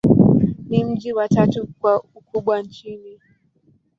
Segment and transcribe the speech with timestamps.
[0.69, 3.19] Ni mji wa tatu kwa ukubwa nchini.